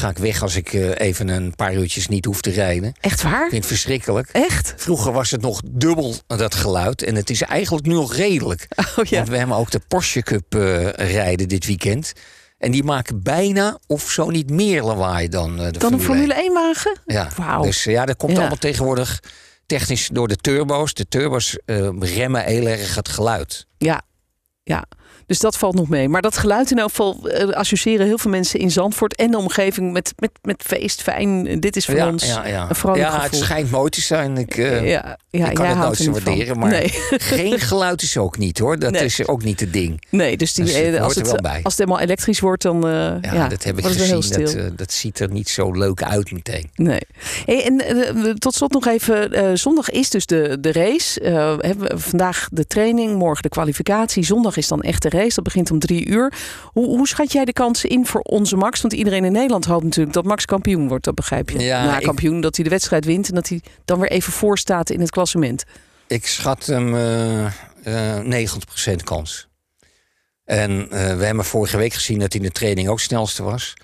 ga 0.00 0.08
ik 0.08 0.18
weg 0.18 0.42
als 0.42 0.56
ik 0.56 0.72
uh, 0.72 0.90
even 0.94 1.28
een 1.28 1.54
paar 1.54 1.74
uurtjes 1.74 2.08
niet 2.08 2.24
hoef 2.24 2.40
te 2.40 2.50
rijden. 2.50 2.92
Echt 3.00 3.22
waar? 3.22 3.44
Ik 3.44 3.50
vind 3.50 3.52
het 3.64 3.66
verschrikkelijk. 3.72 4.28
Echt? 4.32 4.74
Vroeger 4.76 5.12
was 5.12 5.30
het 5.30 5.40
nog 5.40 5.60
dubbel 5.70 6.14
dat 6.26 6.54
geluid. 6.54 7.02
En 7.02 7.14
het 7.14 7.30
is 7.30 7.42
eigenlijk 7.42 7.86
nu 7.86 7.92
nog 7.92 8.14
redelijk. 8.14 8.68
Oh, 8.96 9.04
ja. 9.04 9.16
Want 9.16 9.28
we 9.28 9.36
hebben 9.36 9.56
ook 9.56 9.70
de 9.70 9.80
Porsche 9.88 10.22
Cup 10.22 10.54
uh, 10.54 10.88
rijden 10.90 11.48
dit 11.48 11.66
weekend. 11.66 12.12
En 12.58 12.70
die 12.70 12.84
maken 12.84 13.22
bijna 13.22 13.78
of 13.86 14.10
zo 14.10 14.30
niet 14.30 14.50
meer 14.50 14.82
lawaai 14.82 15.28
dan 15.28 15.56
de 15.56 15.70
Dan 15.70 15.92
een 15.92 16.00
Formule 16.00 16.34
1-wagen? 16.50 16.98
Ja. 17.04 17.28
Wauw. 17.36 17.62
Dus 17.62 17.84
ja, 17.84 18.06
dat 18.06 18.16
komt 18.16 18.32
Ja. 18.32 18.38
allemaal 18.38 18.56
tegenwoordig 18.58 19.22
technisch 19.66 20.08
door 20.12 20.28
de 20.28 20.36
turbo's. 20.36 20.94
De 20.94 21.08
turbo's 21.08 21.58
remmen 21.98 22.44
heel 22.44 22.66
erg 22.66 22.94
het 22.94 23.08
geluid. 23.08 23.66
Ja, 23.78 24.02
ja. 24.62 24.84
Dus 25.30 25.38
dat 25.38 25.56
valt 25.56 25.74
nog 25.74 25.88
mee. 25.88 26.08
Maar 26.08 26.22
dat 26.22 26.36
geluid 26.36 26.70
in 26.70 26.78
elk 26.78 26.88
geval 26.88 27.28
eh, 27.28 27.48
associëren 27.48 28.06
heel 28.06 28.18
veel 28.18 28.30
mensen 28.30 28.60
in 28.60 28.70
Zandvoort 28.70 29.14
en 29.14 29.30
de 29.30 29.38
omgeving 29.38 29.92
met, 29.92 30.12
met, 30.16 30.30
met 30.42 30.62
feest, 30.66 31.02
fijn. 31.02 31.60
Dit 31.60 31.76
is 31.76 31.84
voor 31.84 32.02
ons 32.02 32.26
ja, 32.26 32.46
ja. 32.46 32.66
een 32.68 32.74
vrolijk 32.74 33.02
Ja, 33.02 33.22
het 33.22 33.36
schijnt 33.36 33.70
mooi 33.70 33.90
te 33.90 34.00
zijn. 34.00 34.36
Ik, 34.36 34.56
eh, 34.56 34.90
ja, 34.90 35.18
ja, 35.30 35.48
ik 35.48 35.54
kan 35.54 35.64
jij 35.64 35.74
het 35.74 35.84
nooit 35.84 35.96
zo 35.96 36.10
waarderen. 36.10 36.58
Maar 36.58 36.70
Nee. 36.70 36.88
geen 37.38 37.58
geluid 37.60 38.02
is 38.02 38.16
ook 38.16 38.38
niet 38.38 38.58
hoor. 38.58 38.78
Dat 38.78 38.90
Nee. 38.90 39.04
is 39.04 39.26
ook 39.26 39.42
niet 39.44 39.60
het 39.60 39.72
ding. 39.72 40.06
Nee, 40.10 40.36
dus 40.36 40.54
die, 40.54 40.64
Dus 40.64 40.74
als, 41.00 41.14
er 41.16 41.20
het, 41.22 41.30
wel 41.30 41.40
bij. 41.40 41.60
als 41.62 41.76
het 41.76 41.78
helemaal 41.78 42.00
elektrisch 42.00 42.40
wordt, 42.40 42.62
dan 42.62 42.86
eh, 42.86 42.92
Ja, 42.92 43.18
ja, 43.20 43.48
dat 43.48 43.62
heb 43.64 43.78
ik 43.78 43.84
gezien. 43.84 44.42
Dat, 44.42 44.54
eh, 44.54 44.64
dat 44.76 44.92
ziet 44.92 45.18
er 45.18 45.30
niet 45.30 45.48
zo 45.48 45.72
leuk 45.72 46.02
uit 46.02 46.32
meteen. 46.32 46.70
Nee. 46.74 47.00
Hey, 47.44 47.64
en 47.64 48.38
tot 48.38 48.54
slot 48.54 48.72
nog 48.72 48.86
even. 48.86 49.58
zondag 49.58 49.90
is 49.90 50.10
dus 50.10 50.26
de, 50.26 50.56
de 50.60 50.72
race. 50.72 51.20
Hebben 51.60 51.88
we 51.88 51.98
vandaag 51.98 52.48
de 52.52 52.66
training, 52.66 53.16
morgen 53.18 53.42
de 53.42 53.48
kwalificatie. 53.48 54.24
Zondag 54.24 54.56
is 54.56 54.68
dan 54.68 54.82
echt 54.82 55.02
de 55.02 55.08
race. 55.08 55.34
Dat 55.34 55.44
begint 55.44 55.70
om 55.70 55.78
drie 55.78 56.06
uur. 56.06 56.32
Hoe, 56.72 56.86
hoe 56.86 57.08
schat 57.08 57.32
jij 57.32 57.44
de 57.44 57.52
kansen 57.52 57.88
in 57.88 58.06
voor 58.06 58.20
onze 58.20 58.56
Max? 58.56 58.80
Want 58.80 58.92
iedereen 58.92 59.24
in 59.24 59.32
Nederland 59.32 59.64
hoopt 59.64 59.84
natuurlijk 59.84 60.14
dat 60.14 60.24
Max 60.24 60.44
kampioen 60.44 60.88
wordt. 60.88 61.04
Dat 61.04 61.14
begrijp 61.14 61.50
je. 61.50 61.58
Ja, 61.58 61.84
Na 61.84 61.98
ik- 61.98 62.04
kampioen, 62.04 62.40
dat 62.40 62.54
hij 62.56 62.64
de 62.64 62.70
wedstrijd 62.70 63.04
wint. 63.04 63.28
En 63.28 63.34
dat 63.34 63.48
hij 63.48 63.60
dan 63.84 63.98
weer 64.00 64.10
even 64.10 64.32
voor 64.32 64.58
staat 64.58 64.90
in 64.90 65.00
het 65.00 65.10
klassement. 65.20 65.64
Ik 66.06 66.26
schat 66.26 66.66
hem 66.66 66.94
eh 66.96 67.46
eh 67.82 68.48
90% 68.92 68.94
kans. 69.04 69.48
En 70.44 70.90
eh, 70.90 71.16
we 71.16 71.24
hebben 71.24 71.44
vorige 71.44 71.76
week 71.76 71.92
gezien 71.92 72.18
dat 72.18 72.32
hij 72.32 72.40
in 72.40 72.46
de 72.46 72.52
training 72.52 72.88
ook 72.88 73.00
snelste 73.00 73.42
was. 73.42 73.74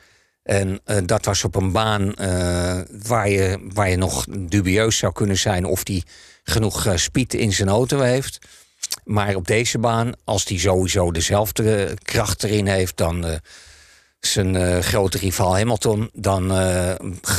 En 0.42 0.80
eh, 0.84 0.96
dat 1.04 1.24
was 1.24 1.44
op 1.44 1.54
een 1.54 1.72
baan 1.72 2.14
eh, 2.14 2.80
waar, 3.02 3.28
je, 3.28 3.68
waar 3.74 3.90
je 3.90 3.96
nog 3.96 4.26
dubieus 4.38 4.96
zou 4.96 5.12
kunnen 5.12 5.38
zijn 5.38 5.64
of 5.64 5.80
hij 5.84 6.02
genoeg 6.44 6.86
eh, 6.86 6.96
speed 6.96 7.34
in 7.34 7.52
zijn 7.52 7.68
auto 7.68 8.00
heeft. 8.00 8.38
Maar 9.04 9.34
op 9.34 9.46
deze 9.46 9.78
baan, 9.78 10.12
als 10.24 10.44
hij 10.44 10.58
sowieso 10.58 11.10
dezelfde 11.10 11.96
kracht 12.02 12.42
erin 12.42 12.66
heeft 12.66 12.96
dan 12.96 13.26
eh, 13.26 13.36
zijn 14.20 14.56
eh, 14.56 14.78
grote 14.78 15.18
rivaal 15.18 15.56
Hamilton, 15.56 16.10
dan 16.12 16.52
eh, 16.52 16.94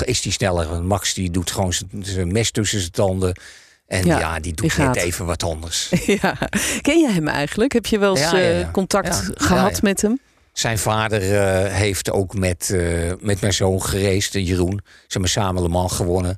is 0.06 0.24
hij 0.24 0.32
sneller. 0.32 0.84
Max 0.84 1.14
die 1.14 1.32
doet 1.32 1.52
gewoon 1.52 1.74
zijn 2.02 2.32
mes 2.32 2.52
tussen 2.52 2.80
zijn 2.80 2.92
tanden. 2.92 3.40
En 3.88 4.06
Ja, 4.06 4.20
ja, 4.20 4.40
die 4.40 4.54
doet 4.54 4.78
net 4.78 4.96
even 4.96 5.26
wat 5.26 5.44
anders. 5.44 5.90
ja. 6.22 6.38
Ken 6.82 7.00
jij 7.00 7.12
hem 7.12 7.28
eigenlijk? 7.28 7.74
Heb 7.74 7.86
je 7.86 8.00
wel 8.00 8.18
eens 8.18 8.32
Ja, 8.32 8.60
eh, 8.60 8.72
contact 8.72 9.30
gehad 9.34 9.82
met 9.82 10.02
hem? 10.02 10.20
Zijn 10.54 10.78
vader 10.78 11.22
eh, 11.38 11.74
heeft 11.74 12.12
ook 12.12 12.34
met, 12.34 12.70
eh, 12.70 13.12
met 13.20 13.42
mijn 13.42 13.54
zoon 13.54 13.82
gereisd, 13.82 14.34
Jeroen. 14.34 14.82
Ze 14.84 15.04
hebben 15.08 15.30
samen 15.30 15.62
Le 15.62 15.68
Mans 15.70 15.94
gewonnen. 15.94 16.38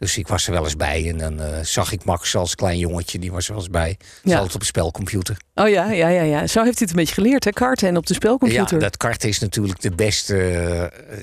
Dus 0.00 0.18
ik 0.18 0.28
was 0.28 0.46
er 0.46 0.52
wel 0.52 0.64
eens 0.64 0.76
bij. 0.76 1.08
En 1.08 1.18
dan 1.18 1.40
eh, 1.40 1.58
zag 1.62 1.92
ik 1.92 2.04
Max 2.04 2.36
als 2.36 2.54
klein 2.54 2.78
jongetje, 2.78 3.18
die 3.18 3.32
was 3.32 3.44
er 3.46 3.52
wel 3.52 3.62
eens 3.62 3.70
bij. 3.70 3.96
Ja. 4.22 4.34
altijd 4.36 4.54
op 4.54 4.60
een 4.60 4.66
spelcomputer. 4.66 5.36
Oh 5.54 5.68
ja, 5.68 5.90
ja, 5.90 6.08
ja, 6.08 6.22
ja. 6.22 6.46
Zo 6.46 6.62
heeft 6.64 6.78
hij 6.78 6.86
het 6.88 6.90
een 6.90 6.96
beetje 6.96 7.14
geleerd, 7.14 7.44
hè? 7.44 7.50
Karten 7.50 7.88
en 7.88 7.96
op 7.96 8.06
de 8.06 8.14
spelcomputer. 8.14 8.74
Ja, 8.74 8.82
dat 8.82 8.96
karten 8.96 9.28
is 9.28 9.38
natuurlijk 9.38 9.80
de 9.80 9.90
beste 9.90 10.36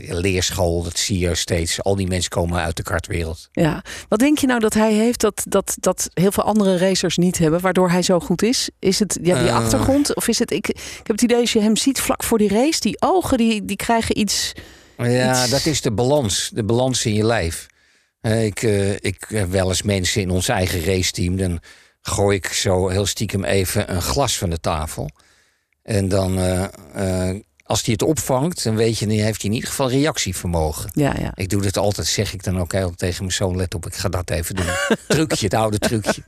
eh, 0.08 0.18
leerschool. 0.20 0.84
Dat 0.84 0.98
zie 0.98 1.20
je 1.20 1.36
steeds. 1.36 1.84
Al 1.84 1.96
die 1.96 2.08
mensen 2.08 2.30
komen 2.30 2.62
uit 2.62 2.76
de 2.78 2.84
kartwereld. 2.84 3.50
Ja. 3.52 3.84
Wat 4.10 4.20
denk 4.20 4.38
je 4.38 4.48
nou 4.48 4.60
dat 4.60 4.74
hij 4.74 4.94
heeft 4.94 5.22
dat, 5.22 5.44
dat, 5.48 5.76
dat 5.80 6.10
heel 6.14 6.32
veel 6.32 6.44
andere 6.44 6.78
racers 6.78 7.18
niet 7.18 7.38
hebben, 7.38 7.60
waardoor 7.60 7.90
hij 7.90 8.02
zo 8.02 8.20
goed 8.20 8.42
is? 8.44 8.70
Is 8.80 9.00
het 9.00 9.20
ja, 9.22 9.40
die 9.40 9.48
Eh. 9.48 9.56
achtergrond? 9.56 10.16
Of 10.16 10.28
is 10.28 10.40
het, 10.40 10.52
ik, 10.52 10.68
ik 10.68 10.78
heb 10.98 11.08
het 11.08 11.22
idee 11.22 11.38
als 11.40 11.54
je 11.54 11.62
hem 11.62 11.76
ziet 11.76 12.00
vlak 12.00 12.24
voor 12.24 12.38
die 12.38 12.50
race, 12.50 12.80
die 12.80 12.98
ogen 13.02 13.38
die, 13.38 13.66
die 13.66 13.76
krijgen 13.78 14.18
iets. 14.20 14.52
Ja, 14.98 15.42
Iets- 15.42 15.50
dat 15.50 15.66
is 15.66 15.82
de 15.82 15.92
balans. 15.92 16.50
De 16.54 16.64
balans 16.64 17.06
in 17.06 17.14
je 17.14 17.26
lijf. 17.26 17.66
Eh, 18.28 18.46
ik, 18.46 18.64
eh, 18.64 18.94
ik 18.94 19.26
heb 19.28 19.50
wel 19.50 19.70
eens 19.70 19.82
mensen 19.82 20.22
in 20.22 20.30
ons 20.30 20.48
eigen 20.48 20.84
raceteam. 20.84 21.38
Dan 21.38 21.60
gooi 22.02 22.38
ik 22.38 22.48
zo 22.48 22.88
heel 22.88 23.06
stiekem 23.06 23.44
even 23.44 23.94
een 23.94 24.02
glas 24.02 24.38
van 24.38 24.50
de 24.50 24.60
tafel. 24.60 25.10
En 25.82 26.08
dan, 26.08 26.40
eh, 26.40 27.30
als 27.68 27.84
die 27.84 27.94
het 27.94 28.04
opvangt, 28.04 28.64
dan 28.64 28.76
weet 28.76 28.98
je, 28.98 29.08
dan 29.08 29.16
heeft 29.16 29.42
hij 29.42 29.50
in 29.50 29.56
ieder 29.56 29.70
geval 29.70 29.90
reactievermogen. 29.90 30.90
Ja, 30.94 31.14
ja. 31.20 31.32
Ik 31.36 31.50
doe 31.50 31.62
dit 31.62 31.78
altijd, 31.78 32.08
zeg 32.08 32.34
ik 32.34 32.44
dan 32.44 32.60
ook 32.60 32.72
heel 32.72 32.96
tegen 32.96 33.20
mijn 33.20 33.36
zoon, 33.36 33.58
let 33.58 33.76
op, 33.76 33.86
ik 33.86 33.96
ga 33.96 34.10
dat 34.10 34.30
even 34.30 34.56
doen. 34.56 34.66
trucje, 35.08 35.46
het 35.46 35.54
oude 35.54 35.80
trucje. 35.80 36.22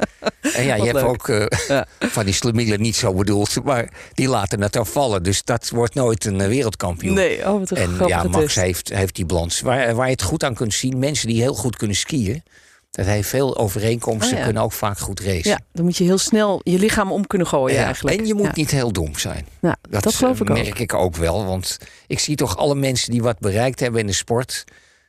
En 0.54 0.64
ja, 0.64 0.76
je 0.76 0.84
hebt 0.84 1.02
ook 1.02 1.30
eh, 1.30 1.46
Ja. 1.68 1.86
van 2.16 2.26
die 2.26 2.34
slemielen 2.34 2.82
niet 2.82 2.96
zo 2.96 3.14
bedoeld, 3.14 3.64
maar 3.64 3.90
die 4.14 4.28
laten 4.28 4.62
het 4.62 4.74
dan 4.74 4.86
vallen. 4.86 5.24
Dus 5.24 5.44
dat 5.44 5.70
wordt 5.70 5.94
nooit 5.94 6.26
een 6.26 6.42
eh, 6.42 6.48
wereldkampioen. 6.48 7.14
Nee, 7.14 7.48
oh, 7.48 7.60
wat 7.60 7.72
een 7.72 7.78
En 7.78 8.08
ja, 8.08 8.24
Max 8.24 8.56
heeft, 8.56 8.90
heeft 8.90 9.16
die 9.16 9.26
balans. 9.26 9.62
Waar, 9.62 9.96
waar 9.96 10.06
je 10.06 10.12
het 10.12 10.22
goed 10.22 10.44
aan 10.44 10.54
kunt 10.54 10.74
zien, 10.74 11.00
mensen 11.00 11.28
die 11.28 11.42
heel 11.42 11.56
goed 11.56 11.76
kunnen 11.76 11.96
skiën, 11.96 12.44
dat 12.92 13.06
heeft 13.06 13.30
veel 13.30 13.58
overeenkomsten, 13.58 14.32
Oh 14.32 14.38
ja. 14.38 14.44
kunnen 14.44 14.64
ook 14.64 14.72
vaak 14.74 14.98
goed 14.98 15.20
racen. 15.20 15.50
Ja, 15.50 15.60
dan 15.74 15.86
moet 15.86 15.98
je 15.98 16.04
heel 16.04 16.18
snel 16.18 16.62
je 16.64 16.80
lichaam 16.80 17.12
om 17.12 17.28
kunnen 17.28 17.48
gooien 17.48 17.78
Ja, 17.78 17.86
eigenlijk. 17.86 18.20
En 18.20 18.26
je 18.26 18.34
moet 18.34 18.46
Ja. 18.46 18.52
niet 18.56 18.72
heel 18.72 18.92
dom 18.92 19.18
zijn. 19.18 19.48
Nou, 19.62 19.76
dat, 19.90 20.16
geloof 20.16 20.36
eh, 20.36 20.42
ik 20.42 20.50
ook. 20.50 20.58
merk 20.64 20.80
ik 20.80 20.94
ook 20.94 21.16
wel. 21.16 21.46
Want 21.46 21.78
ik 22.08 22.20
zie 22.20 22.36
toch 22.36 22.58
alle 22.58 22.76
mensen 22.76 23.12
die 23.12 23.22
wat 23.22 23.40
bereikt 23.40 23.80
hebben 23.80 24.02
in 24.02 24.08
de 24.08 24.14
sport, 24.14 24.64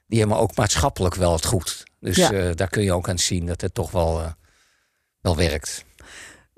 die 0.07 0.19
hebben 0.19 0.37
ook 0.37 0.57
maatschappelijk 0.57 1.15
wel 1.15 1.33
het 1.33 1.45
goed. 1.47 1.83
Dus 2.01 2.19
eh, 2.19 2.51
daar 2.55 2.69
kun 2.69 2.83
je 2.83 2.93
ook 2.93 3.09
aan 3.09 3.19
zien 3.19 3.47
dat 3.47 3.61
het 3.61 3.75
toch 3.75 3.91
wel, 3.91 4.21
eh, 4.21 4.31
wel 5.21 5.37
werkt. 5.37 5.85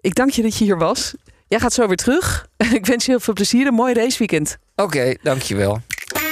Ik 0.00 0.14
dank 0.14 0.30
je 0.30 0.42
dat 0.42 0.56
je 0.56 0.64
hier 0.64 0.78
was. 0.78 1.14
Jij 1.48 1.60
gaat 1.60 1.72
zo 1.72 1.86
weer 1.86 1.96
terug. 1.96 2.46
ik 2.72 2.86
wens 2.86 3.04
je 3.04 3.10
heel 3.10 3.20
veel 3.20 3.34
plezier. 3.34 3.66
Een 3.66 3.74
mooi 3.74 3.94
raceweekend. 3.94 4.56
Oké, 4.76 5.14
dankjewel. 5.22 5.80